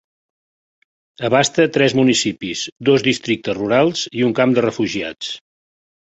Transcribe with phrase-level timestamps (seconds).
[1.27, 5.29] Abasta tres municipis, dos districtes rurals i un camp de refugiats.